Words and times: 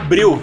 Abril. 0.00 0.40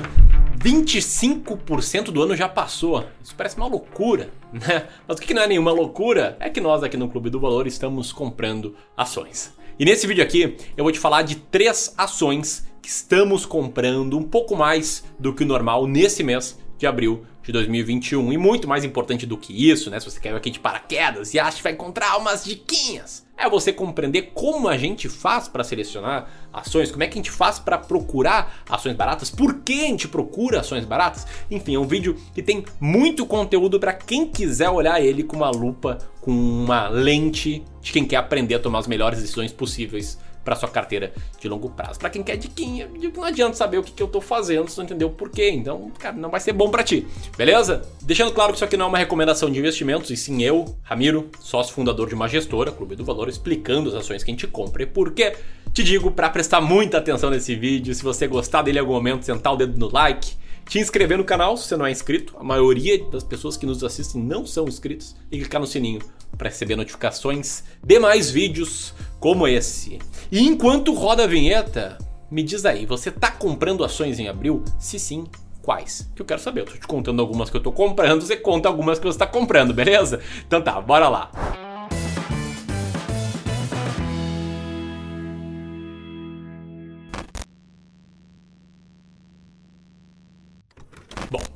25% 0.60 2.12
do 2.12 2.22
ano 2.22 2.36
já 2.36 2.48
passou. 2.48 3.04
Isso 3.22 3.34
parece 3.36 3.58
uma 3.58 3.66
loucura, 3.66 4.30
né? 4.54 4.88
Mas 5.08 5.18
o 5.18 5.22
que 5.22 5.34
não 5.34 5.42
é 5.42 5.48
nenhuma 5.48 5.72
loucura 5.72 6.38
é 6.40 6.48
que 6.48 6.62
nós 6.62 6.84
aqui 6.84 6.96
no 6.96 7.10
Clube 7.10 7.32
do 7.32 7.40
Valor 7.40 7.66
estamos 7.66 8.14
comprando 8.14 8.76
ações. 8.96 9.52
E 9.78 9.84
nesse 9.84 10.06
vídeo 10.06 10.24
aqui 10.24 10.58
eu 10.78 10.84
vou 10.84 10.92
te 10.92 11.00
falar 11.00 11.24
de 11.24 11.36
três 11.36 11.94
ações 11.98 12.68
que 12.82 12.88
estamos 12.88 13.46
comprando 13.46 14.18
um 14.18 14.24
pouco 14.24 14.56
mais 14.56 15.04
do 15.20 15.34
que 15.34 15.44
o 15.44 15.48
normal 15.48 15.88
nesse 15.88 16.24
mês 16.24 16.58
de 16.78 16.86
abril 16.86 17.26
de 17.48 17.54
2021. 17.54 18.34
E 18.34 18.38
muito 18.38 18.68
mais 18.68 18.84
importante 18.84 19.26
do 19.26 19.38
que 19.38 19.70
isso, 19.70 19.90
né? 19.90 20.00
Se 20.00 20.12
você 20.12 20.20
quer 20.20 20.36
aqui 20.36 20.52
de 20.52 20.60
paraquedas 20.60 21.34
e 21.34 21.40
acha 21.40 21.58
que 21.58 21.64
vai 21.64 21.72
encontrar 21.72 22.18
umas 22.18 22.44
diquinhas, 22.44 23.26
é 23.38 23.50
você 23.50 23.72
compreender 23.72 24.32
como 24.34 24.68
a 24.68 24.78
gente 24.78 25.08
faz 25.08 25.48
para 25.48 25.64
selecionar 25.64 26.30
ações, 26.52 26.92
como 26.92 27.04
é 27.04 27.08
que 27.08 27.14
a 27.14 27.22
gente 27.22 27.32
faz 27.32 27.58
para 27.58 27.78
procurar 27.78 28.64
ações 28.68 28.96
baratas, 28.96 29.30
por 29.30 29.62
que 29.62 29.86
a 29.86 29.88
gente 29.88 30.10
procura 30.10 30.60
ações 30.60 30.84
baratas. 30.84 31.26
Enfim, 31.50 31.76
é 31.76 31.80
um 31.80 31.88
vídeo 31.88 32.18
que 32.34 32.44
tem 32.44 32.66
muito 32.82 33.26
conteúdo 33.26 33.80
para 33.80 33.94
quem 33.94 34.28
quiser 34.28 34.70
olhar 34.70 35.00
ele 35.00 35.24
com 35.24 35.38
uma 35.38 35.50
lupa, 35.50 36.00
com 36.20 36.32
uma 36.32 36.90
lente 36.90 37.64
de 37.82 37.94
quem 37.94 38.04
quer 38.04 38.18
aprender 38.18 38.56
a 38.56 38.60
tomar 38.60 38.80
as 38.80 38.88
melhores 38.88 39.22
decisões 39.22 39.54
possíveis 39.54 40.20
para 40.48 40.56
sua 40.56 40.70
carteira 40.70 41.12
de 41.42 41.50
longo 41.50 41.70
prazo. 41.70 42.00
Para 42.00 42.10
quem 42.10 42.24
quer 42.24 42.38
diquinha, 42.38 42.90
não 43.14 43.24
adianta 43.26 43.58
saber 43.58 43.80
o 43.80 43.84
que, 43.84 43.92
que 43.92 44.02
eu 44.02 44.08
tô 44.08 44.22
fazendo 44.22 44.70
se 44.70 44.78
não 44.78 44.86
entender 44.86 45.04
o 45.04 45.10
porquê. 45.10 45.50
Então, 45.50 45.92
cara, 46.00 46.16
não 46.16 46.30
vai 46.30 46.40
ser 46.40 46.54
bom 46.54 46.70
para 46.70 46.84
ti. 46.84 47.06
Beleza? 47.38 47.82
Deixando 48.02 48.32
claro 48.32 48.54
que 48.54 48.56
isso 48.56 48.64
aqui 48.64 48.78
não 48.78 48.86
é 48.86 48.88
uma 48.88 48.98
recomendação 48.98 49.52
de 49.52 49.60
investimentos, 49.60 50.10
e 50.10 50.16
sim 50.16 50.42
eu, 50.42 50.64
Ramiro, 50.84 51.30
sócio 51.42 51.74
fundador 51.74 52.08
de 52.08 52.16
uma 52.16 52.30
gestora, 52.30 52.72
Clube 52.72 52.96
do 52.96 53.04
Valor, 53.04 53.28
explicando 53.28 53.90
as 53.90 53.96
ações 53.96 54.24
que 54.24 54.32
a 54.32 54.34
gente 54.34 54.48
compra 54.48 54.84
e 54.84 54.86
por 54.86 55.12
quê. 55.12 55.36
Te 55.74 55.84
digo 55.84 56.12
para 56.12 56.30
prestar 56.30 56.62
muita 56.62 57.00
atenção 57.00 57.30
nesse 57.30 57.54
vídeo, 57.54 57.94
se 57.94 58.02
você 58.02 58.26
gostar 58.26 58.62
dele 58.62 58.78
em 58.78 58.80
algum 58.80 58.94
momento, 58.94 59.26
sentar 59.26 59.52
o 59.52 59.58
dedo 59.58 59.78
no 59.78 59.92
like, 59.92 60.32
te 60.70 60.80
inscrever 60.80 61.18
no 61.18 61.26
canal 61.26 61.58
se 61.58 61.68
você 61.68 61.76
não 61.76 61.86
é 61.86 61.92
inscrito. 61.92 62.38
A 62.40 62.44
maioria 62.44 63.04
das 63.10 63.24
pessoas 63.26 63.58
que 63.58 63.66
nos 63.66 63.84
assistem 63.84 64.24
não 64.24 64.46
são 64.46 64.66
inscritos 64.66 65.14
e 65.30 65.40
clicar 65.40 65.60
no 65.60 65.68
sininho 65.68 66.00
para 66.38 66.50
receber 66.50 66.76
notificações 66.76 67.64
de 67.84 68.00
mais 68.00 68.30
vídeos 68.30 68.94
como 69.20 69.48
esse. 69.48 70.00
E 70.32 70.46
enquanto 70.46 70.94
roda 70.94 71.24
a 71.24 71.28
vinheta, 71.28 71.98
me 72.30 72.44
diz 72.44 72.66
aí, 72.66 72.86
você 72.86 73.12
tá 73.12 73.32
comprando 73.32 73.84
ações 73.84 74.20
em 74.20 74.28
abril? 74.28 74.64
Se 74.80 75.00
sim, 75.00 75.26
quais? 75.62 76.10
Que 76.16 76.22
eu 76.22 76.26
quero 76.26 76.42
saber. 76.42 76.62
Eu 76.62 76.66
tô 76.66 76.74
te 76.74 76.88
contando 76.88 77.22
algumas 77.22 77.50
que 77.50 77.58
eu 77.58 77.62
tô 77.62 77.72
comprando, 77.72 78.22
você 78.22 78.38
conta 78.38 78.68
algumas 78.68 79.00
que 79.00 79.06
você 79.06 79.20
tá 79.20 79.28
comprando, 79.28 79.74
beleza? 79.74 80.20
Então 80.46 80.62
tá, 80.62 80.80
bora 80.80 81.10
lá. 81.10 81.32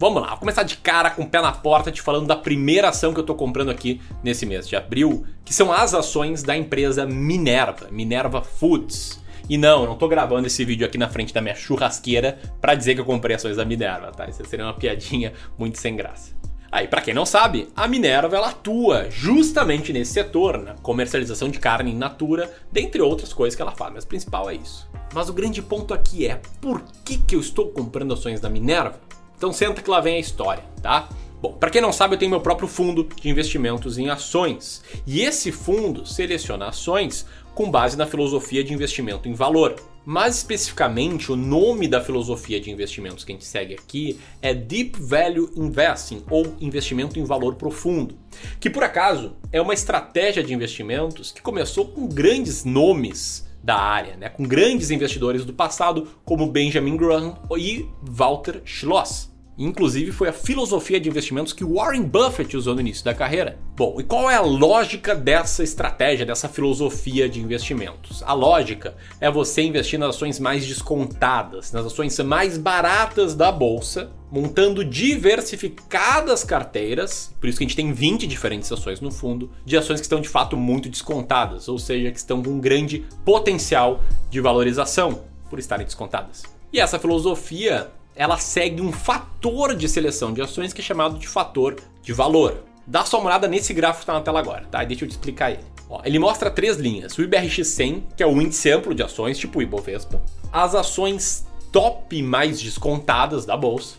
Vamos 0.02 0.20
lá. 0.20 0.30
Vou 0.30 0.40
começar 0.40 0.64
de 0.64 0.78
cara 0.78 1.12
com 1.12 1.22
o 1.22 1.30
pé 1.30 1.40
na 1.40 1.52
porta 1.52 1.92
te 1.92 2.02
falando 2.02 2.26
da 2.26 2.36
primeira 2.36 2.90
ação 2.90 3.14
que 3.14 3.20
eu 3.20 3.24
tô 3.24 3.36
comprando 3.36 3.70
aqui 3.70 4.02
nesse 4.24 4.48
mês 4.48 4.68
de 4.68 4.76
abril, 4.76 5.24
que 5.46 5.54
são 5.54 5.72
as 5.72 5.94
ações 5.94 6.42
da 6.42 6.58
empresa 6.58 7.06
Minerva, 7.06 7.88
Minerva 7.92 8.42
Foods. 8.42 9.22
E 9.48 9.60
não, 9.60 9.84
eu 9.84 9.90
não 9.90 9.96
tô 9.96 10.08
gravando 10.08 10.48
esse 10.48 10.66
vídeo 10.66 10.88
aqui 10.88 10.98
na 10.98 11.08
frente 11.08 11.32
da 11.32 11.40
minha 11.40 11.54
churrasqueira 11.54 12.40
para 12.60 12.74
dizer 12.74 12.96
que 12.96 13.02
eu 13.02 13.06
comprei 13.06 13.36
ações 13.36 13.58
da 13.58 13.64
Minerva, 13.64 14.12
tá? 14.12 14.28
Isso 14.28 14.44
seria 14.46 14.66
uma 14.66 14.74
piadinha 14.74 15.34
muito 15.56 15.78
sem 15.78 15.96
graça. 15.96 16.32
Aí, 16.72 16.88
para 16.88 17.02
quem 17.02 17.14
não 17.14 17.26
sabe, 17.26 17.68
a 17.76 17.88
Minerva 17.88 18.36
ela 18.36 18.50
atua 18.50 19.08
justamente 19.12 19.94
nesse 19.94 20.14
setor, 20.14 20.58
na 20.58 20.74
comercialização 20.76 21.50
de 21.50 21.60
carne 21.60 21.92
in 21.92 21.98
natura, 21.98 22.52
dentre 22.72 23.02
outras 23.02 23.34
coisas 23.34 23.56
que 23.56 23.62
ela 23.62 23.74
faz, 23.74 23.94
mas 23.94 24.04
o 24.04 24.08
principal 24.08 24.50
é 24.50 24.56
isso. 24.56 24.90
Mas 25.14 25.30
o 25.30 25.34
grande 25.34 25.62
ponto 25.62 25.94
aqui 25.94 26.26
é 26.26 26.42
por 26.60 26.82
que, 27.06 27.18
que 27.18 27.36
eu 27.36 27.40
estou 27.40 27.68
comprando 27.68 28.14
ações 28.14 28.40
da 28.40 28.50
Minerva? 28.50 29.00
Então 29.42 29.52
senta 29.52 29.82
que 29.82 29.90
lá 29.90 30.00
vem 30.00 30.18
a 30.18 30.20
história, 30.20 30.64
tá? 30.84 31.10
Bom, 31.42 31.54
para 31.54 31.72
quem 31.72 31.82
não 31.82 31.92
sabe, 31.92 32.14
eu 32.14 32.20
tenho 32.20 32.30
meu 32.30 32.42
próprio 32.42 32.68
fundo 32.68 33.10
de 33.20 33.28
investimentos 33.28 33.98
em 33.98 34.08
ações. 34.08 34.84
E 35.08 35.22
esse 35.22 35.52
fundo 35.52 36.06
seleciona 36.06 36.68
ações 36.68 37.26
com 37.56 37.72
base 37.72 37.98
na 37.98 38.06
filosofia 38.06 38.64
de 38.64 38.72
investimento 38.72 39.28
em 39.28 39.34
valor. 39.34 39.78
Mais 40.06 40.36
especificamente, 40.38 41.32
o 41.32 41.36
nome 41.36 41.88
da 41.88 42.00
filosofia 42.00 42.62
de 42.62 42.70
investimentos 42.70 43.24
que 43.24 43.32
a 43.32 43.34
gente 43.34 43.46
segue 43.46 43.74
aqui 43.74 44.20
é 44.44 44.54
Deep 44.54 45.02
Value 45.02 45.50
Investing 45.56 46.24
ou 46.30 46.56
investimento 46.62 47.18
em 47.18 47.24
valor 47.24 47.56
profundo, 47.56 48.16
que 48.60 48.70
por 48.70 48.84
acaso 48.84 49.36
é 49.52 49.60
uma 49.60 49.74
estratégia 49.74 50.44
de 50.44 50.54
investimentos 50.54 51.32
que 51.32 51.42
começou 51.42 51.88
com 51.88 52.08
grandes 52.08 52.64
nomes 52.64 53.50
da 53.64 53.76
área, 53.76 54.16
né, 54.18 54.30
com 54.30 54.44
grandes 54.44 54.92
investidores 54.92 55.44
do 55.46 55.54
passado 55.54 56.08
como 56.24 56.46
Benjamin 56.46 56.96
Graham 56.96 57.40
e 57.58 57.88
Walter 58.04 58.62
Schloss. 58.66 59.31
Inclusive, 59.58 60.12
foi 60.12 60.30
a 60.30 60.34
filosofia 60.34 61.00
de 61.00 61.10
investimentos 61.10 61.54
que 61.54 61.64
Warren 61.64 62.04
Buffett 62.04 62.56
usou 62.56 62.74
no 62.74 62.82
início 62.82 63.04
da 63.04 63.14
carreira. 63.14 63.60
Bom, 63.76 63.98
e 64.00 64.04
qual 64.04 64.30
é 64.30 64.36
a 64.36 64.42
lógica 64.42 65.14
dessa 65.14 65.64
estratégia, 65.64 66.26
dessa 66.26 66.48
filosofia 66.48 67.28
de 67.28 67.40
investimentos? 67.42 68.24
A 68.24 68.34
lógica 68.34 68.96
é 69.20 69.30
você 69.30 69.62
investir 69.62 70.00
nas 70.00 70.16
ações 70.16 70.40
mais 70.40 70.66
descontadas, 70.66 71.72
nas 71.72 71.86
ações 71.86 72.18
mais 72.20 72.58
baratas 72.58 73.36
da 73.36 73.52
bolsa, 73.52 74.12
montando 74.32 74.86
diversificadas 74.86 76.44
carteiras, 76.44 77.36
por 77.40 77.50
isso 77.50 77.58
que 77.58 77.66
a 77.66 77.68
gente 77.68 77.76
tem 77.76 77.92
20 77.92 78.26
diferentes 78.28 78.72
ações 78.72 79.02
no 79.02 79.12
fundo, 79.12 79.52
de 79.66 79.76
ações 79.76 80.00
que 80.00 80.06
estão 80.06 80.22
de 80.22 80.30
fato 80.30 80.56
muito 80.56 80.88
descontadas, 80.90 81.68
ou 81.68 81.78
seja, 81.78 82.10
que 82.12 82.18
estão 82.18 82.42
com 82.42 82.52
um 82.52 82.60
grande 82.60 83.06
potencial 83.26 84.02
de 84.30 84.40
valorização 84.40 85.24
por 85.50 85.60
estarem 85.60 85.86
descontadas. 85.86 86.44
E 86.72 86.80
essa 86.80 86.98
filosofia 86.98 87.92
ela 88.16 88.38
segue 88.38 88.82
um 88.82 88.92
fator 88.92 89.76
de 89.76 89.88
seleção 89.88 90.34
de 90.34 90.42
ações 90.42 90.74
que 90.74 90.82
é 90.82 90.84
chamado 90.84 91.18
de 91.18 91.28
fator 91.28 91.78
de 92.02 92.14
valor. 92.14 92.64
Dá 92.86 93.06
só 93.06 93.20
uma 93.20 93.28
olhada 93.28 93.48
nesse 93.48 93.74
gráfico 93.74 94.00
que 94.00 94.04
está 94.04 94.14
na 94.14 94.22
tela 94.22 94.40
agora, 94.40 94.66
tá? 94.70 94.84
Deixa 94.84 95.06
eu 95.06 95.10
te 95.10 95.12
explicar 95.12 95.52
ele. 95.52 95.64
Ó, 95.90 96.02
ele 96.04 96.20
mostra 96.20 96.50
três 96.50 96.78
linhas: 96.78 97.18
o 97.18 97.22
IBRX 97.22 97.68
100, 97.68 98.08
que 98.18 98.24
é 98.24 98.26
o 98.26 98.42
índice 98.42 98.72
amplo 98.72 98.96
de 98.96 99.04
ações, 99.04 99.38
tipo 99.38 99.60
o 99.60 99.62
Ibovespa, 99.62 100.22
as 100.52 100.76
ações 100.76 101.46
top 101.72 102.22
mais 102.22 102.62
descontadas 102.62 103.46
da 103.46 103.56
bolsa 103.56 103.96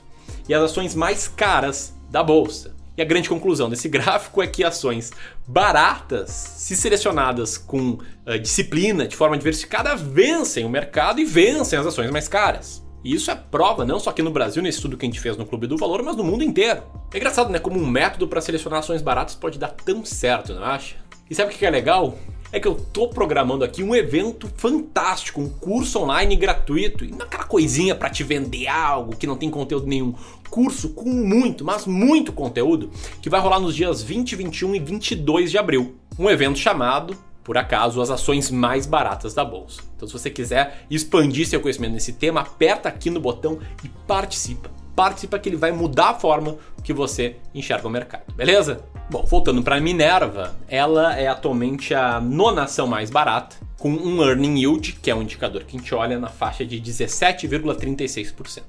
e 0.49 0.55
as 0.55 0.63
ações 0.63 0.95
mais 0.95 1.29
caras 1.29 1.95
da 2.11 2.23
bolsa. 2.23 2.75
E 2.97 3.01
a 3.01 3.05
grande 3.07 3.29
conclusão 3.29 3.71
desse 3.71 3.89
gráfico 3.89 4.43
é 4.43 4.47
que 4.47 4.63
ações 4.63 5.11
baratas, 5.47 6.31
se 6.31 6.77
selecionadas 6.77 7.57
com 7.57 7.99
uh, 8.27 8.39
disciplina, 8.39 9.09
de 9.09 9.17
forma 9.17 9.39
diversificada, 9.39 9.97
vencem 9.97 10.65
o 10.65 10.69
mercado 10.69 11.19
e 11.21 11.25
vencem 11.25 11.79
as 11.79 11.87
ações 11.87 12.11
mais 12.11 12.29
caras. 12.29 12.82
E 13.05 13.15
isso 13.15 13.31
é 13.31 13.35
prova 13.35 13.85
não 13.85 13.99
só 13.99 14.11
aqui 14.11 14.23
no 14.23 14.31
Brasil, 14.31 14.63
nesse 14.63 14.79
estudo 14.79 14.97
que 14.97 15.05
a 15.05 15.09
gente 15.09 15.21
fez 15.21 15.37
no 15.37 15.45
Clube 15.45 15.67
do 15.67 15.77
Valor, 15.77 16.03
mas 16.03 16.17
no 16.17 16.23
mundo 16.23 16.45
inteiro. 16.45 16.83
É 17.13 17.17
engraçado, 17.17 17.51
né? 17.51 17.59
Como 17.59 17.79
um 17.79 17.87
método 17.87 18.29
para 18.29 18.41
selecionar 18.41 18.79
ações 18.79 19.03
baratas 19.03 19.35
pode 19.35 19.59
dar 19.59 19.69
tão 19.69 20.05
certo, 20.05 20.55
não 20.55 20.65
acha? 20.65 20.97
E 21.29 21.35
sabe 21.35 21.53
o 21.53 21.57
que 21.57 21.67
é 21.67 21.71
legal? 21.71 22.17
É 22.53 22.61
que 22.61 22.69
eu 22.69 22.75
tô 22.75 23.09
programando 23.09 23.65
aqui 23.65 23.83
um 23.83 23.95
evento 23.95 24.47
fantástico, 24.57 25.41
um 25.41 25.49
curso 25.49 25.99
online 26.01 26.37
gratuito, 26.37 27.05
e 27.05 27.11
não 27.11 27.25
aquela 27.25 27.45
coisinha 27.45 27.95
para 27.95 28.11
te 28.11 28.23
vender 28.23 28.69
algo 28.69 29.17
que 29.17 29.27
não 29.27 29.37
tem 29.37 29.51
conteúdo 29.51 29.87
nenhum. 29.87 30.15
Curso 30.51 30.91
com 30.91 31.09
muito, 31.09 31.65
mas 31.65 31.87
muito 31.87 32.31
conteúdo, 32.31 32.91
que 33.23 33.31
vai 33.31 33.41
rolar 33.41 33.59
nos 33.59 33.75
dias 33.75 34.03
20, 34.03 34.37
21 34.37 34.75
e 34.75 34.79
22 34.79 35.51
de 35.51 35.57
abril. 35.57 35.97
Um 36.19 36.29
evento 36.29 36.59
chamado 36.59 37.17
por 37.45 37.59
acaso, 37.59 38.01
as 38.01 38.11
ações 38.11 38.51
mais 38.51 38.87
baratas 38.87 39.35
da 39.35 39.45
bolsa. 39.45 39.83
Então, 39.97 40.07
se 40.07 40.13
você 40.13 40.31
quiser 40.31 40.85
expandir 40.91 41.47
seu 41.47 41.61
conhecimento 41.61 41.93
nesse 41.93 42.13
tema, 42.13 42.41
aperta 42.41 42.89
aqui 42.89 43.11
no 43.11 43.21
botão 43.21 43.59
e 43.85 43.89
participa. 44.07 44.71
Participa 44.95 45.39
que 45.39 45.49
ele 45.49 45.57
vai 45.57 45.73
mudar 45.73 46.11
a 46.11 46.15
forma 46.15 46.57
que 46.85 46.93
você 46.93 47.37
enxerga 47.55 47.89
o 47.89 47.91
mercado, 47.91 48.33
beleza? 48.35 48.85
Bom, 49.11 49.25
voltando 49.25 49.63
para 49.63 49.77
a 49.77 49.81
Minerva, 49.81 50.55
ela 50.69 51.19
é 51.19 51.29
atualmente 51.29 51.95
a 51.95 52.21
nona 52.21 52.65
ação 52.65 52.87
mais 52.87 53.11
barata, 53.11 53.57
com 53.79 53.91
um 53.91 54.23
earning 54.23 54.61
yield, 54.61 54.93
que 55.03 55.11
é 55.11 55.15
um 55.15 55.23
indicador 55.23 55.65
que 55.65 55.77
a 55.77 55.81
gente 55.81 55.95
olha 55.95 56.19
na 56.19 56.29
faixa 56.29 56.65
de 56.65 56.81
17,36%. 56.81 58.63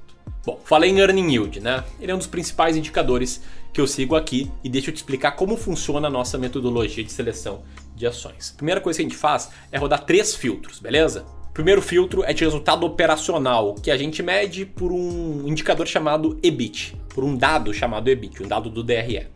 Bom, 0.44 0.60
falei 0.64 0.90
em 0.90 0.98
earning 0.98 1.32
yield, 1.32 1.60
né? 1.60 1.84
Ele 2.00 2.12
é 2.12 2.14
um 2.14 2.18
dos 2.18 2.26
principais 2.26 2.76
indicadores 2.76 3.40
que 3.72 3.80
eu 3.80 3.86
sigo 3.86 4.14
aqui 4.14 4.50
e 4.62 4.68
deixa 4.68 4.90
eu 4.90 4.94
te 4.94 4.98
explicar 4.98 5.32
como 5.32 5.56
funciona 5.56 6.08
a 6.08 6.10
nossa 6.10 6.36
metodologia 6.36 7.02
de 7.02 7.10
seleção 7.10 7.62
de 7.94 8.06
ações. 8.06 8.52
Primeira 8.56 8.80
coisa 8.80 8.98
que 8.98 9.04
a 9.04 9.08
gente 9.08 9.18
faz 9.18 9.50
é 9.70 9.78
rodar 9.78 10.04
três 10.04 10.34
filtros, 10.34 10.78
beleza? 10.78 11.24
Primeiro 11.52 11.80
filtro 11.80 12.24
é 12.24 12.32
de 12.32 12.42
resultado 12.42 12.84
operacional, 12.84 13.76
que 13.76 13.90
a 13.90 13.96
gente 13.96 14.22
mede 14.22 14.66
por 14.66 14.90
um 14.90 15.46
indicador 15.46 15.86
chamado 15.86 16.36
EBIT, 16.42 16.96
por 17.10 17.22
um 17.22 17.36
dado 17.36 17.72
chamado 17.72 18.10
EBIT, 18.10 18.42
um 18.42 18.48
dado 18.48 18.68
do 18.68 18.82
DRE. 18.82 19.28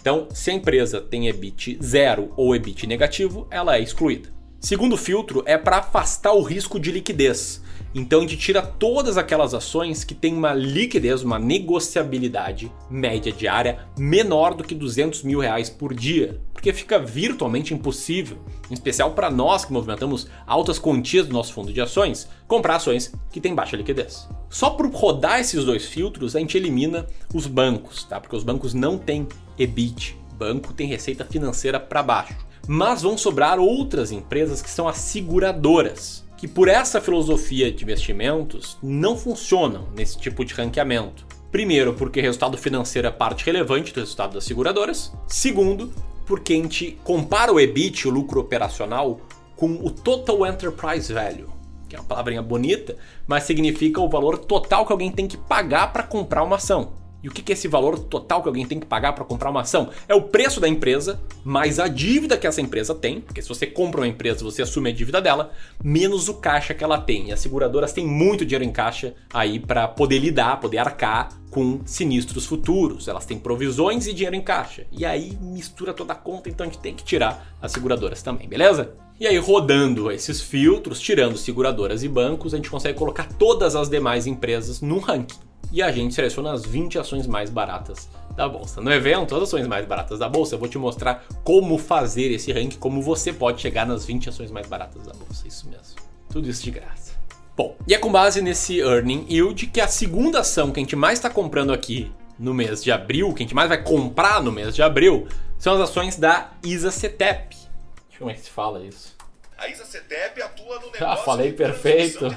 Então, 0.00 0.28
se 0.32 0.50
a 0.50 0.54
empresa 0.54 1.00
tem 1.00 1.26
EBIT 1.26 1.78
zero 1.82 2.32
ou 2.36 2.54
EBIT 2.54 2.86
negativo, 2.86 3.48
ela 3.50 3.76
é 3.76 3.80
excluída. 3.80 4.28
Segundo 4.60 4.96
filtro 4.96 5.42
é 5.46 5.58
para 5.58 5.78
afastar 5.78 6.32
o 6.32 6.42
risco 6.42 6.78
de 6.78 6.92
liquidez. 6.92 7.60
Então 7.94 8.18
a 8.18 8.22
gente 8.22 8.36
tira 8.36 8.60
todas 8.60 9.16
aquelas 9.16 9.54
ações 9.54 10.02
que 10.02 10.16
têm 10.16 10.34
uma 10.34 10.52
liquidez, 10.52 11.22
uma 11.22 11.38
negociabilidade 11.38 12.72
média 12.90 13.32
diária 13.32 13.86
menor 13.96 14.54
do 14.54 14.64
que 14.64 14.74
200 14.74 15.22
mil 15.22 15.38
reais 15.38 15.70
por 15.70 15.94
dia, 15.94 16.40
porque 16.52 16.72
fica 16.72 16.98
virtualmente 16.98 17.72
impossível, 17.72 18.38
em 18.68 18.74
especial 18.74 19.12
para 19.12 19.30
nós 19.30 19.64
que 19.64 19.72
movimentamos 19.72 20.26
altas 20.44 20.76
quantias 20.76 21.28
do 21.28 21.32
nosso 21.32 21.52
fundo 21.52 21.72
de 21.72 21.80
ações, 21.80 22.28
comprar 22.48 22.76
ações 22.76 23.12
que 23.30 23.40
têm 23.40 23.54
baixa 23.54 23.76
liquidez. 23.76 24.28
Só 24.50 24.70
por 24.70 24.90
rodar 24.90 25.38
esses 25.38 25.64
dois 25.64 25.86
filtros 25.86 26.34
a 26.34 26.40
gente 26.40 26.56
elimina 26.56 27.06
os 27.32 27.46
bancos, 27.46 28.02
tá? 28.02 28.20
Porque 28.20 28.34
os 28.34 28.42
bancos 28.42 28.74
não 28.74 28.98
têm 28.98 29.28
EBIT, 29.56 30.18
banco 30.36 30.72
tem 30.72 30.88
receita 30.88 31.24
financeira 31.24 31.78
para 31.78 32.02
baixo. 32.02 32.34
Mas 32.66 33.02
vão 33.02 33.16
sobrar 33.16 33.60
outras 33.60 34.10
empresas 34.10 34.60
que 34.60 34.70
são 34.70 34.88
as 34.88 34.96
seguradoras 34.96 36.23
que 36.44 36.48
por 36.48 36.68
essa 36.68 37.00
filosofia 37.00 37.72
de 37.72 37.84
investimentos 37.84 38.76
não 38.82 39.16
funcionam 39.16 39.88
nesse 39.96 40.18
tipo 40.18 40.44
de 40.44 40.52
ranqueamento. 40.52 41.26
Primeiro, 41.50 41.94
porque 41.94 42.20
resultado 42.20 42.58
financeiro 42.58 43.08
é 43.08 43.10
parte 43.10 43.46
relevante 43.46 43.94
do 43.94 44.00
resultado 44.00 44.34
das 44.34 44.44
seguradoras. 44.44 45.10
Segundo, 45.26 45.90
porque 46.26 46.52
a 46.52 46.56
gente 46.56 46.98
compara 47.02 47.50
o 47.50 47.58
EBIT, 47.58 48.06
o 48.06 48.10
lucro 48.10 48.42
operacional, 48.42 49.22
com 49.56 49.72
o 49.72 49.90
Total 49.90 50.46
Enterprise 50.46 51.10
Value, 51.10 51.48
que 51.88 51.96
é 51.96 51.98
uma 51.98 52.04
palavrinha 52.04 52.42
bonita, 52.42 52.94
mas 53.26 53.44
significa 53.44 54.02
o 54.02 54.10
valor 54.10 54.36
total 54.36 54.84
que 54.84 54.92
alguém 54.92 55.10
tem 55.10 55.26
que 55.26 55.38
pagar 55.38 55.94
para 55.94 56.02
comprar 56.02 56.42
uma 56.42 56.56
ação. 56.56 56.92
E 57.24 57.28
o 57.28 57.30
que 57.30 57.50
é 57.50 57.54
esse 57.54 57.66
valor 57.66 57.98
total 57.98 58.42
que 58.42 58.48
alguém 58.48 58.66
tem 58.66 58.78
que 58.78 58.84
pagar 58.84 59.14
para 59.14 59.24
comprar 59.24 59.48
uma 59.48 59.62
ação? 59.62 59.88
É 60.06 60.14
o 60.14 60.20
preço 60.20 60.60
da 60.60 60.68
empresa 60.68 61.18
mais 61.42 61.80
a 61.80 61.88
dívida 61.88 62.36
que 62.36 62.46
essa 62.46 62.60
empresa 62.60 62.94
tem, 62.94 63.18
porque 63.18 63.40
se 63.40 63.48
você 63.48 63.66
compra 63.66 64.02
uma 64.02 64.06
empresa, 64.06 64.44
você 64.44 64.60
assume 64.60 64.90
a 64.90 64.92
dívida 64.92 65.22
dela, 65.22 65.50
menos 65.82 66.28
o 66.28 66.34
caixa 66.34 66.74
que 66.74 66.84
ela 66.84 66.98
tem. 66.98 67.28
E 67.28 67.32
as 67.32 67.40
seguradoras 67.40 67.94
têm 67.94 68.06
muito 68.06 68.44
dinheiro 68.44 68.62
em 68.62 68.70
caixa 68.70 69.14
aí 69.32 69.58
para 69.58 69.88
poder 69.88 70.18
lidar, 70.18 70.60
poder 70.60 70.76
arcar 70.76 71.30
com 71.50 71.80
sinistros 71.86 72.44
futuros. 72.44 73.08
Elas 73.08 73.24
têm 73.24 73.38
provisões 73.38 74.06
e 74.06 74.12
dinheiro 74.12 74.36
em 74.36 74.42
caixa. 74.42 74.86
E 74.92 75.06
aí 75.06 75.34
mistura 75.40 75.94
toda 75.94 76.12
a 76.12 76.16
conta, 76.16 76.50
então 76.50 76.66
a 76.66 76.68
gente 76.68 76.82
tem 76.82 76.94
que 76.94 77.04
tirar 77.04 77.56
as 77.62 77.72
seguradoras 77.72 78.22
também, 78.22 78.46
beleza? 78.46 78.92
E 79.18 79.26
aí, 79.26 79.38
rodando 79.38 80.10
esses 80.10 80.42
filtros, 80.42 81.00
tirando 81.00 81.38
seguradoras 81.38 82.02
e 82.02 82.08
bancos, 82.08 82.52
a 82.52 82.58
gente 82.58 82.68
consegue 82.68 82.98
colocar 82.98 83.32
todas 83.38 83.74
as 83.74 83.88
demais 83.88 84.26
empresas 84.26 84.82
num 84.82 84.98
ranking 84.98 85.38
e 85.74 85.82
a 85.82 85.90
gente 85.90 86.14
seleciona 86.14 86.52
as 86.52 86.64
20 86.64 87.00
ações 87.00 87.26
mais 87.26 87.50
baratas 87.50 88.08
da 88.36 88.48
bolsa. 88.48 88.80
No 88.80 88.92
evento, 88.92 89.34
as 89.34 89.42
ações 89.42 89.66
mais 89.66 89.84
baratas 89.84 90.20
da 90.20 90.28
bolsa, 90.28 90.54
eu 90.54 90.58
vou 90.60 90.68
te 90.68 90.78
mostrar 90.78 91.24
como 91.42 91.76
fazer 91.78 92.30
esse 92.30 92.52
ranking, 92.52 92.78
como 92.78 93.02
você 93.02 93.32
pode 93.32 93.60
chegar 93.60 93.84
nas 93.84 94.04
20 94.04 94.28
ações 94.28 94.52
mais 94.52 94.68
baratas 94.68 95.04
da 95.04 95.12
bolsa. 95.12 95.48
Isso 95.48 95.68
mesmo. 95.68 95.96
Tudo 96.30 96.48
isso 96.48 96.62
de 96.62 96.70
graça. 96.70 97.14
Bom, 97.56 97.76
e 97.88 97.94
é 97.94 97.98
com 97.98 98.12
base 98.12 98.40
nesse 98.40 98.78
earning 98.78 99.26
yield 99.28 99.66
que 99.66 99.80
a 99.80 99.88
segunda 99.88 100.40
ação 100.40 100.70
que 100.70 100.78
a 100.78 100.82
gente 100.82 100.94
mais 100.94 101.18
está 101.18 101.28
comprando 101.28 101.72
aqui 101.72 102.12
no 102.38 102.54
mês 102.54 102.80
de 102.80 102.92
abril, 102.92 103.34
que 103.34 103.42
a 103.42 103.44
gente 103.44 103.54
mais 103.54 103.68
vai 103.68 103.82
comprar 103.82 104.40
no 104.40 104.52
mês 104.52 104.76
de 104.76 104.82
abril, 104.82 105.26
são 105.58 105.74
as 105.74 105.80
ações 105.80 106.16
da 106.16 106.52
ISA-CETEP. 106.62 107.48
Deixa 107.48 107.66
eu 107.66 108.10
ver 108.10 108.18
como 108.18 108.30
é 108.30 108.34
que 108.34 108.42
se 108.42 108.50
fala 108.50 108.80
isso. 108.84 109.16
A 109.58 109.68
ISA-CETEP 109.68 110.40
atua 110.40 110.76
no 110.76 110.86
negócio... 110.94 111.04
Ah, 111.04 111.16
falei 111.16 111.52
perfeito. 111.52 112.28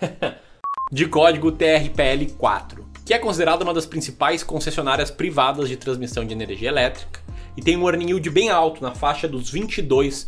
de 0.92 1.06
código 1.06 1.50
TRPL4, 1.50 2.80
que 3.02 3.14
é 3.14 3.18
considerada 3.18 3.64
uma 3.64 3.72
das 3.72 3.86
principais 3.86 4.42
concessionárias 4.42 5.10
privadas 5.10 5.66
de 5.66 5.74
transmissão 5.78 6.22
de 6.22 6.34
energia 6.34 6.68
elétrica 6.68 7.20
e 7.56 7.62
tem 7.62 7.78
um 7.78 7.88
earning 7.88 8.08
yield 8.08 8.28
bem 8.28 8.50
alto, 8.50 8.82
na 8.82 8.94
faixa 8.94 9.26
dos 9.26 9.50
22%, 9.50 10.26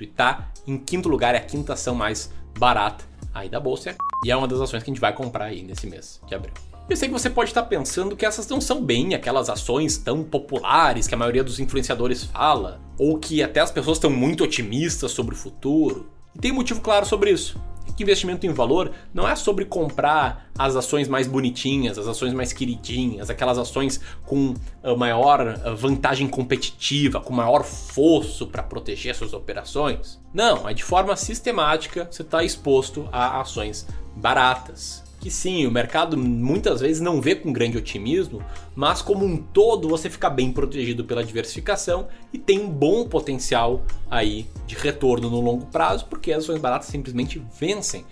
e 0.00 0.04
está 0.04 0.48
em 0.66 0.76
quinto 0.76 1.08
lugar, 1.08 1.36
é 1.36 1.38
a 1.38 1.40
quinta 1.40 1.74
ação 1.74 1.94
mais 1.94 2.32
barata 2.58 3.04
aí 3.32 3.48
da 3.48 3.60
bolsa, 3.60 3.94
e 4.24 4.30
é 4.30 4.36
uma 4.36 4.48
das 4.48 4.60
ações 4.60 4.82
que 4.82 4.90
a 4.90 4.92
gente 4.92 5.00
vai 5.00 5.12
comprar 5.12 5.44
aí 5.44 5.62
nesse 5.62 5.86
mês 5.86 6.20
de 6.26 6.34
abril. 6.34 6.54
Eu 6.90 6.96
sei 6.96 7.08
que 7.08 7.14
você 7.14 7.30
pode 7.30 7.50
estar 7.50 7.62
pensando 7.62 8.16
que 8.16 8.26
essas 8.26 8.48
não 8.48 8.60
são 8.60 8.82
bem 8.82 9.14
aquelas 9.14 9.48
ações 9.48 9.96
tão 9.98 10.24
populares 10.24 11.06
que 11.06 11.14
a 11.14 11.18
maioria 11.18 11.44
dos 11.44 11.60
influenciadores 11.60 12.24
fala, 12.24 12.80
ou 12.98 13.18
que 13.18 13.40
até 13.40 13.60
as 13.60 13.70
pessoas 13.70 13.98
estão 13.98 14.10
muito 14.10 14.42
otimistas 14.42 15.12
sobre 15.12 15.36
o 15.36 15.38
futuro. 15.38 16.08
E 16.34 16.40
tem 16.40 16.50
motivo 16.50 16.80
claro 16.80 17.06
sobre 17.06 17.30
isso 17.30 17.56
que 17.92 18.02
investimento 18.02 18.46
em 18.46 18.52
valor 18.52 18.92
não 19.12 19.28
é 19.28 19.34
sobre 19.34 19.64
comprar 19.64 20.48
as 20.58 20.76
ações 20.76 21.08
mais 21.08 21.26
bonitinhas, 21.26 21.98
as 21.98 22.06
ações 22.06 22.32
mais 22.32 22.52
queridinhas, 22.52 23.30
aquelas 23.30 23.58
ações 23.58 24.00
com 24.24 24.54
ah, 24.82 24.94
maior 24.94 25.40
ah, 25.64 25.74
vantagem 25.74 26.28
competitiva, 26.28 27.20
com 27.20 27.32
maior 27.32 27.62
fosso 27.64 28.46
para 28.46 28.62
proteger 28.62 29.14
suas 29.14 29.32
operações. 29.32 30.20
Não, 30.32 30.68
é 30.68 30.74
de 30.74 30.84
forma 30.84 31.14
sistemática 31.16 32.08
você 32.10 32.22
está 32.22 32.42
exposto 32.42 33.08
a 33.12 33.40
ações 33.40 33.86
baratas, 34.14 35.05
que 35.20 35.30
sim, 35.30 35.66
o 35.66 35.70
mercado 35.70 36.16
muitas 36.16 36.80
vezes 36.80 37.00
não 37.00 37.20
vê 37.20 37.34
com 37.34 37.52
grande 37.52 37.76
otimismo, 37.76 38.42
mas 38.74 39.02
como 39.02 39.24
um 39.24 39.36
todo 39.36 39.88
você 39.88 40.08
fica 40.10 40.28
bem 40.30 40.52
protegido 40.52 41.04
pela 41.04 41.24
diversificação 41.24 42.08
e 42.32 42.38
tem 42.38 42.60
um 42.60 42.68
bom 42.68 43.08
potencial 43.08 43.82
aí 44.10 44.46
de 44.66 44.74
retorno 44.74 45.30
no 45.30 45.40
longo 45.40 45.66
prazo, 45.66 46.06
porque 46.06 46.32
as 46.32 46.44
ações 46.44 46.60
baratas 46.60 46.88
simplesmente 46.88 47.42
vencem 47.58 48.04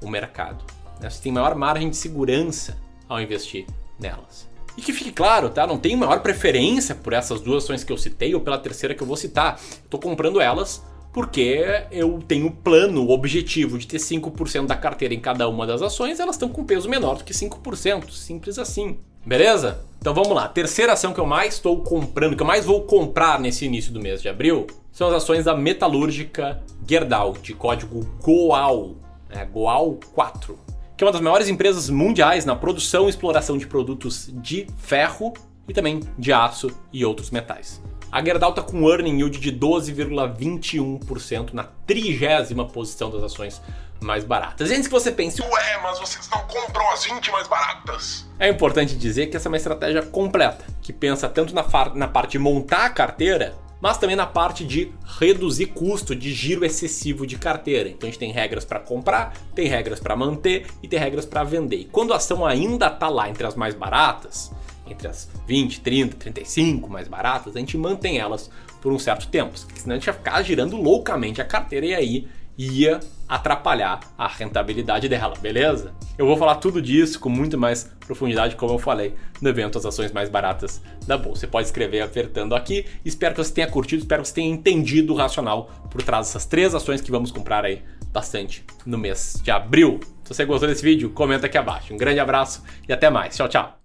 o 0.00 0.08
mercado. 0.08 0.64
Né? 1.00 1.10
Você 1.10 1.22
tem 1.22 1.32
maior 1.32 1.54
margem 1.54 1.90
de 1.90 1.96
segurança 1.96 2.78
ao 3.08 3.20
investir 3.20 3.66
nelas. 3.98 4.50
E 4.76 4.80
que 4.80 4.92
fique 4.92 5.12
claro, 5.12 5.50
tá? 5.50 5.66
Não 5.66 5.76
tenho 5.76 5.98
maior 5.98 6.20
preferência 6.20 6.94
por 6.94 7.12
essas 7.12 7.42
duas 7.42 7.64
ações 7.64 7.84
que 7.84 7.92
eu 7.92 7.98
citei 7.98 8.34
ou 8.34 8.40
pela 8.40 8.56
terceira 8.56 8.94
que 8.94 9.02
eu 9.02 9.06
vou 9.06 9.16
citar. 9.16 9.60
Estou 9.60 10.00
comprando 10.00 10.40
elas 10.40 10.82
porque 11.12 11.84
eu 11.90 12.20
tenho 12.26 12.50
plano, 12.50 13.04
o 13.04 13.10
objetivo 13.10 13.78
de 13.78 13.86
ter 13.86 13.98
5% 13.98 14.66
da 14.66 14.74
carteira 14.74 15.12
em 15.12 15.20
cada 15.20 15.48
uma 15.48 15.66
das 15.66 15.82
ações, 15.82 16.18
elas 16.18 16.36
estão 16.36 16.48
com 16.48 16.64
peso 16.64 16.88
menor 16.88 17.16
do 17.16 17.24
que 17.24 17.34
5%, 17.34 18.10
simples 18.10 18.58
assim. 18.58 18.98
Beleza? 19.24 19.84
Então 20.00 20.14
vamos 20.14 20.32
lá. 20.32 20.48
Terceira 20.48 20.94
ação 20.94 21.12
que 21.12 21.20
eu 21.20 21.26
mais 21.26 21.54
estou 21.54 21.82
comprando, 21.82 22.34
que 22.34 22.42
eu 22.42 22.46
mais 22.46 22.64
vou 22.64 22.82
comprar 22.82 23.38
nesse 23.38 23.66
início 23.66 23.92
do 23.92 24.00
mês 24.00 24.20
de 24.20 24.28
abril, 24.28 24.66
são 24.90 25.08
as 25.08 25.14
ações 25.14 25.44
da 25.44 25.54
metalúrgica 25.54 26.62
Gerdau, 26.88 27.34
de 27.34 27.54
código 27.54 28.04
GOAL, 28.20 28.96
né? 29.28 29.44
GOAL 29.44 30.00
4, 30.14 30.58
que 30.96 31.04
é 31.04 31.06
uma 31.06 31.12
das 31.12 31.20
maiores 31.20 31.48
empresas 31.48 31.88
mundiais 31.88 32.44
na 32.44 32.56
produção 32.56 33.06
e 33.06 33.10
exploração 33.10 33.56
de 33.56 33.66
produtos 33.66 34.28
de 34.32 34.66
ferro 34.78 35.32
e 35.68 35.72
também 35.72 36.00
de 36.18 36.32
aço 36.32 36.68
e 36.92 37.04
outros 37.04 37.30
metais. 37.30 37.80
A 38.10 38.22
Gerdau 38.22 38.50
está 38.50 38.60
com 38.60 38.76
um 38.76 38.90
earning 38.90 39.18
yield 39.18 39.38
de 39.38 39.50
12,21% 39.50 41.54
na 41.54 41.64
trigésima 41.86 42.66
posição 42.66 43.10
das 43.10 43.22
ações 43.22 43.62
mais 44.02 44.24
baratas. 44.24 44.70
E 44.70 44.74
antes 44.74 44.86
que 44.86 44.92
você 44.92 45.10
pense, 45.10 45.40
ué, 45.40 45.80
mas 45.82 45.98
vocês 45.98 46.28
não 46.28 46.40
compram 46.40 46.90
as 46.90 47.04
20 47.04 47.30
mais 47.30 47.48
baratas? 47.48 48.26
É 48.38 48.48
importante 48.48 48.96
dizer 48.96 49.28
que 49.28 49.36
essa 49.36 49.48
é 49.48 49.50
uma 49.50 49.56
estratégia 49.56 50.02
completa, 50.02 50.64
que 50.82 50.92
pensa 50.92 51.28
tanto 51.28 51.54
na, 51.54 51.64
na 51.94 52.08
parte 52.08 52.32
de 52.32 52.38
montar 52.38 52.84
a 52.84 52.90
carteira, 52.90 53.54
mas 53.80 53.98
também 53.98 54.14
na 54.14 54.26
parte 54.26 54.64
de 54.64 54.92
reduzir 55.18 55.66
custo 55.66 56.14
de 56.14 56.32
giro 56.32 56.64
excessivo 56.64 57.26
de 57.26 57.38
carteira. 57.38 57.88
Então 57.88 58.08
a 58.08 58.10
gente 58.10 58.18
tem 58.18 58.30
regras 58.30 58.64
para 58.64 58.78
comprar, 58.78 59.32
tem 59.54 59.66
regras 59.66 59.98
para 59.98 60.14
manter 60.14 60.66
e 60.82 60.88
tem 60.88 60.98
regras 60.98 61.24
para 61.24 61.42
vender. 61.44 61.76
E 61.76 61.84
quando 61.86 62.12
a 62.12 62.16
ação 62.16 62.44
ainda 62.44 62.88
está 62.88 63.08
lá 63.08 63.28
entre 63.28 63.46
as 63.46 63.54
mais 63.54 63.74
baratas, 63.74 64.52
entre 64.92 65.08
as 65.08 65.28
20, 65.46 65.80
30, 65.80 66.16
35 66.16 66.88
mais 66.88 67.08
baratas, 67.08 67.56
a 67.56 67.58
gente 67.58 67.76
mantém 67.76 68.18
elas 68.18 68.50
por 68.80 68.92
um 68.92 68.98
certo 68.98 69.26
tempo. 69.28 69.52
Senão 69.56 69.94
a 69.94 69.98
gente 69.98 70.06
ia 70.06 70.12
ficar 70.12 70.42
girando 70.42 70.76
loucamente 70.76 71.40
a 71.40 71.44
carteira 71.44 71.86
e 71.86 71.94
aí 71.94 72.28
ia 72.56 73.00
atrapalhar 73.28 74.00
a 74.16 74.28
rentabilidade 74.28 75.08
dela, 75.08 75.34
beleza? 75.40 75.94
Eu 76.18 76.26
vou 76.26 76.36
falar 76.36 76.56
tudo 76.56 76.82
disso 76.82 77.18
com 77.18 77.30
muito 77.30 77.56
mais 77.56 77.90
profundidade, 78.00 78.56
como 78.56 78.74
eu 78.74 78.78
falei 78.78 79.14
no 79.40 79.48
evento 79.48 79.78
As 79.78 79.86
Ações 79.86 80.12
Mais 80.12 80.28
Baratas 80.28 80.82
da 81.06 81.16
Bolsa. 81.16 81.40
Você 81.40 81.46
pode 81.46 81.66
escrever 81.66 82.02
apertando 82.02 82.54
aqui. 82.54 82.84
Espero 83.04 83.34
que 83.34 83.42
você 83.42 83.52
tenha 83.52 83.66
curtido, 83.66 84.02
espero 84.02 84.22
que 84.22 84.28
você 84.28 84.34
tenha 84.34 84.52
entendido 84.52 85.14
o 85.14 85.16
racional 85.16 85.70
por 85.90 86.02
trás 86.02 86.26
dessas 86.26 86.44
três 86.44 86.74
ações 86.74 87.00
que 87.00 87.10
vamos 87.10 87.30
comprar 87.30 87.64
aí 87.64 87.82
bastante 88.12 88.64
no 88.84 88.98
mês 88.98 89.40
de 89.42 89.50
abril. 89.50 90.00
Se 90.22 90.34
você 90.34 90.44
gostou 90.44 90.68
desse 90.68 90.82
vídeo, 90.82 91.10
comenta 91.10 91.46
aqui 91.46 91.56
abaixo. 91.56 91.94
Um 91.94 91.96
grande 91.96 92.20
abraço 92.20 92.62
e 92.86 92.92
até 92.92 93.08
mais. 93.08 93.34
Tchau, 93.34 93.48
tchau. 93.48 93.81